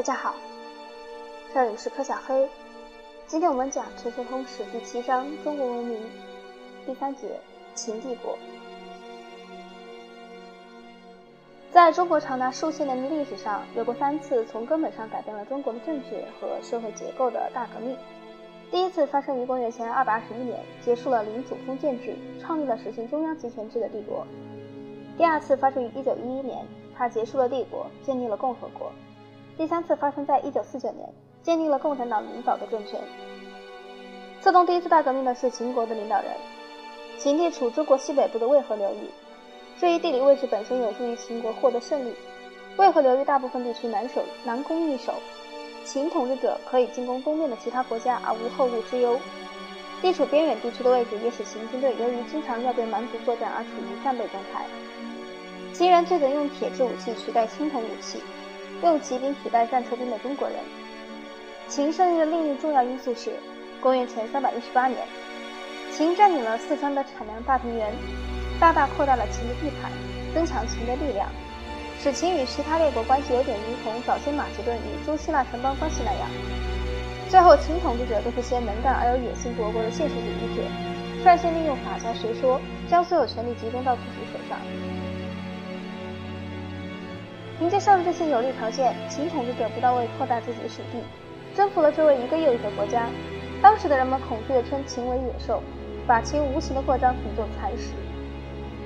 [0.00, 0.34] 大家好，
[1.52, 2.48] 这里是柯小黑。
[3.26, 6.00] 今天我们讲《全球通史》第七章“中国文明”
[6.86, 7.38] 第三节
[7.76, 8.38] “秦帝国”。
[11.70, 17.94] 在中国长达数千年的历史上，有过三次从根本上改变了中国的政治和社会结构的大革命。
[18.70, 24.26] 第一次发生于公元前221年，结束了领主封建制，创立了实行中央集权制的帝国。
[25.18, 28.90] 第二次发生于1911年，它结束了帝国，建立了共和国。
[29.60, 31.06] 第三次发生在1949年，
[31.42, 32.98] 建立了共产党领导的政权。
[34.40, 36.32] 策动第一次大革命的是秦国的领导人。
[37.18, 39.10] 秦地处中国西北部的渭河流域，
[39.78, 42.14] 这一地理位置本身有助于秦国获得胜利。
[42.78, 45.12] 渭河流域大部分地区难守难攻易守，
[45.84, 49.20] 秦统治者可以进攻东面的其他国家而无后顾之忧。
[50.00, 54.64] 地处边远地区的位置也使秦军队由于经常要对蛮族作战而处于战备状态。
[55.74, 58.22] 秦人最早用铁制武器取代青铜武器。
[58.82, 60.56] 用骑兵取代战车兵的中国人。
[61.68, 63.30] 秦胜利的另一重要因素是，
[63.80, 65.06] 公元前318年，
[65.92, 67.92] 秦占领了四川的产粮大平原，
[68.58, 69.90] 大大扩大了秦的地盘，
[70.34, 71.28] 增强秦的力量，
[72.02, 76.28] 使秦与其他列国关系有点如同早先马其顿与诸希腊城邦关系那样。
[77.28, 80.62] 最后，秦统治者都是些能干而有野心勃勃的现实主义者，
[81.22, 84.58] 率先利用法家学说，将所有权力集中到自己手上。
[87.60, 90.98] 凭借上述这些有利条件，秦统治者不到位扩大自己的属地，
[91.54, 93.06] 征服了周围一个又一个国家。
[93.60, 95.62] 当时的人们恐惧地称秦为野兽，
[96.06, 97.92] 把秦无情的扩张比作蚕食。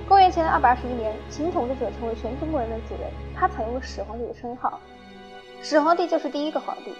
[0.08, 4.80] 公元前二百二十一年，秦统治者成为全中国人的主人，他采用了始皇帝的称号。
[5.62, 6.92] 始皇帝就是第一个皇帝，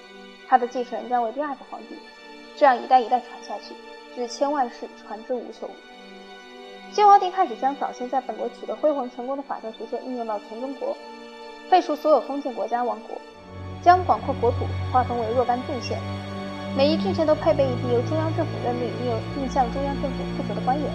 [0.47, 1.99] 他的继承人将为第二个皇帝，
[2.55, 3.75] 这样一代一代传下去，
[4.15, 5.69] 至千万世，传之无穷。
[6.93, 10.97] 新皇帝开始将早先在本国取得辉煌成功的法教学说应用到全中国。
[11.71, 13.17] 废除所有封建国家王国，
[13.83, 15.99] 将广阔国土划分为若干郡县，
[16.77, 20.89] 每一郡县都配备一批由中央政府任命并由并向中央政府负责的官员，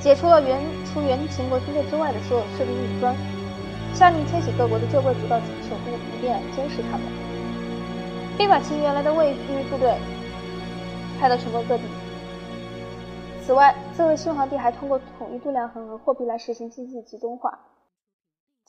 [0.00, 3.14] 解除了原除原秦国军队之外的所有士兵武装，
[3.94, 7.06] 下令迁徙各国的旧贵族到首都，以便监视他们，
[8.36, 9.94] 并把其原来的卫军部队
[11.20, 11.84] 派到全国各地。
[13.44, 17.58] 此外，这位新皇帝还通过统一度量衡和货币来实行经济集中化。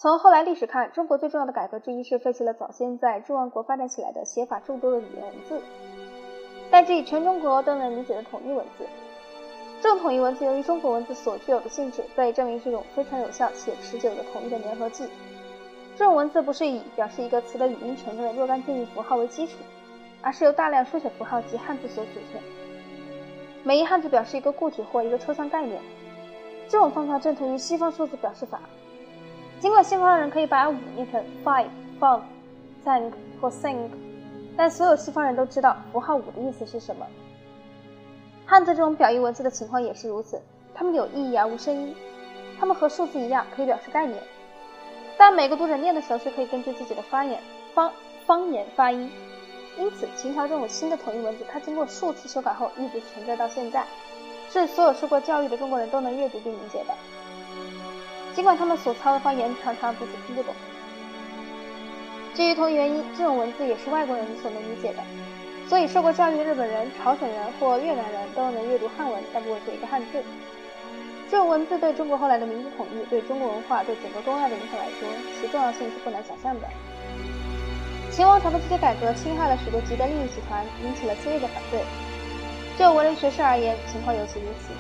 [0.04, 5.62] 从后来历史看，中国最重要的改革之一是废弃了早先在诸王国发展起来的写法众多的语言文字，
[6.70, 8.86] 代之以全中国都能理解的统一文字。
[9.82, 15.08] 这种统一文字由于中国文字所具有的性质，被证明是一种非常有效且持久的统一的粘合剂。
[15.96, 19.54] 这种文字不是以表示一个词的语音成分的若干定义符号为基础，
[20.22, 22.42] 而是由大量书写符号及汉字所组成。
[23.64, 25.82] 每一汉字表示一个固体或一个抽象概念。
[26.68, 28.60] 这种方法正统于西方数字表示法。
[29.64, 32.20] 尽管西方人可以把五念成 five、five、
[32.84, 33.88] thank 或 think，
[34.58, 37.08] 但所有西方人都知道符号五的意思是什么。
[38.46, 40.38] 汉字这种表意文字的情况也是如此，
[40.76, 41.96] 它们有意义而无声音，
[42.60, 44.22] 它们和数字一样可以表示概念，
[45.18, 47.40] 但每个读者念的时候是可以根据自己的发言
[47.74, 47.90] 方
[48.26, 49.10] 方言发音。
[49.80, 53.86] 因此，秦朝这种新的统一文字，它经过数次修改后一直存在到现在，
[54.52, 56.94] 是所有受过教育的中国人都能阅读并理解的。
[58.36, 60.54] 尽管他们所操的方言常常彼此听不懂，
[62.34, 65.04] 基于同一原因，这种文字也是外国人所能理解的。
[65.70, 70.22] 所以，受过教育的日本人、朝鲜人或越南人都能阅读汉文，但不会写一个汉字。
[71.32, 75.08] 这种文字对中国后来的民族统一、对中国文化、对整个东亚的影响来说，
[75.40, 76.68] 其重要性是不难想象的。
[78.12, 81.82] 秦王朝的这些改革侵害了许多极端利益集团，引起了激烈的反对。
[82.78, 84.74] 就文人学士而言，情况尤其如此，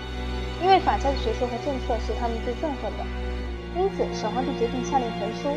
[0.61, 3.22] 因为法家的学说和政策是他们最憎恨的。
[3.75, 5.49] 因此，始皇帝决定下令焚书，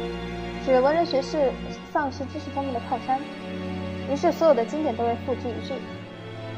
[0.65, 1.53] 使文人学士
[1.93, 3.21] 丧失知识方面的靠山。
[4.10, 5.75] 于是，所有的经典都被付之一炬，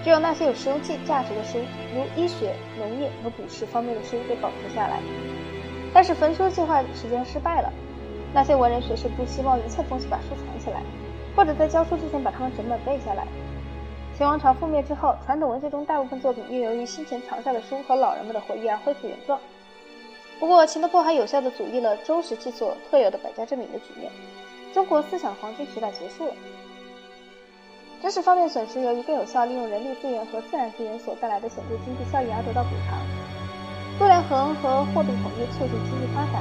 [0.04, 1.58] 只有那些有实用价值的书，
[1.92, 5.00] 如医学、农业和股市方面的书被保存下来。
[5.92, 7.72] 但是，焚书计划时间失败了。
[8.32, 10.80] 那些文人学士不希望一切东西把书藏起来，
[11.34, 13.26] 或者在教书之前把它们整本背下来。
[14.16, 19.40] 秦王朝覆灭之后，传统文学中大部分作品又由于先前藏下的书和老人们的回忆而恢复原状。
[20.38, 24.10] 不过，秦的迫害有效地阻抑了周时期所特有的百家争鸣的局面，
[24.72, 26.34] 中国思想黄金时代结束了。
[28.00, 33.02] 知识方面损失由于更有效利用人力资源和自然资源所带来的显著经济效益而得到补偿。
[33.98, 36.38] 度量衡和货币统一促进经济发展，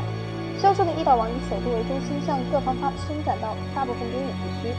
[0.62, 4.70] 销售的一岛王以首都为中心向各方发伸展到大部分边远地区。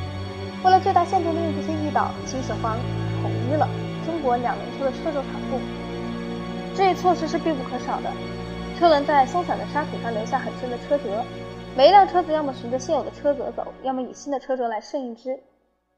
[0.62, 2.79] 为了最大限度利用这些驿岛，秦始皇
[3.21, 3.67] 统一了
[4.06, 5.59] 中国两轮车的车轴长度。
[6.79, 8.06] 这一措施是必不可少的。
[8.79, 11.25] 车轮在松散的沙土上留下很深的车辙，
[11.77, 15.43] 每一辆车子要么循着现有的车辙走，要么以新的车辙来顺应之。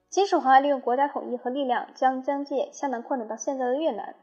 [0.09, 4.15] 秦始皇还利用国家统一和力量，将疆界向南扩展到现在的越南。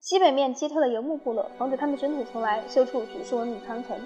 [0.00, 3.98] 西北面击退了游牧部落，防止他们卷土重来，修筑举世闻名长城。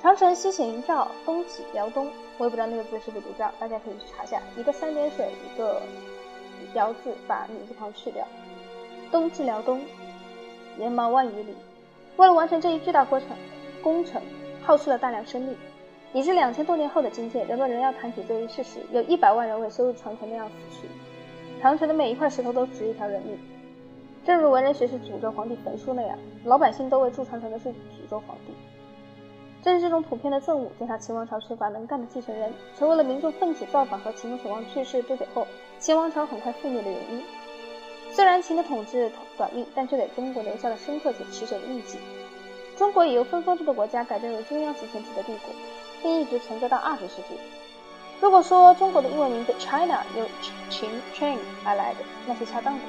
[0.00, 2.06] 长城西起营赵，东起辽东。
[2.38, 4.40] 我也不知道那个字是不是读赵，大家可以去查一下。
[4.56, 5.82] 一个三点水，一个
[6.74, 8.24] 辽字，把女字旁去掉。
[9.10, 9.80] 东至辽东，
[10.76, 11.56] 连绵万余里。
[12.18, 13.28] 为了完成这一巨大过程
[13.80, 14.20] 工程，
[14.60, 15.56] 耗去了大量生命，
[16.12, 20.88] 以致两千多年后的今天，人们仍要谈起这一事实，有一百万人为修筑长城那样死去。
[21.62, 23.38] 长城的每一块石头都值一条人命。
[24.26, 28.52] 正如文人学士诅咒皇帝焚书那样，老百姓都为筑长城的事诅咒皇帝。
[29.62, 35.46] 正是这种普遍的憎恶，加上秦王朝缺乏能干的继承人，成为了民众奋起造反和秦始皇去世不久后
[35.78, 37.22] 秦王朝很快覆灭的原因。
[38.18, 41.98] 虽然秦的统治短命，但却给中国留下了深刻且持久的印记。
[42.76, 45.54] 中国也由分封制的国家改变为中央集权制的帝国，
[46.02, 47.38] 并一直存在到二十世纪。
[48.20, 50.26] 如果说中国的英文名字 China 由
[50.68, 52.80] 秦 Chain 而来的，那是恰当的。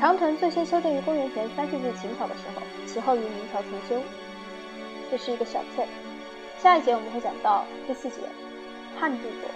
[0.00, 4.02] 长城最先修建于公元前三世纪秦朝的时候，其后于明朝重修。
[5.10, 5.84] 这是一个小 tip。
[6.62, 8.22] 下一节我们会讲到第四节，
[8.98, 9.50] 汉帝国。